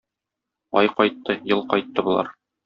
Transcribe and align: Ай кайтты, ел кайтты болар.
Ай 0.81 0.89
кайтты, 1.01 1.35
ел 1.53 1.63
кайтты 1.75 2.07
болар. 2.09 2.35